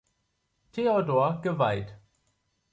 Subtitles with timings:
[0.73, 1.95] Theodor geweiht.